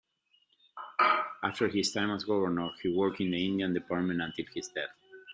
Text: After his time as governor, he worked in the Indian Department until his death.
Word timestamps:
After 1.43 1.67
his 1.69 1.91
time 1.91 2.09
as 2.09 2.23
governor, 2.23 2.71
he 2.81 2.91
worked 2.91 3.21
in 3.21 3.29
the 3.29 3.45
Indian 3.45 3.71
Department 3.75 4.19
until 4.19 4.47
his 4.51 4.69
death. 4.69 4.89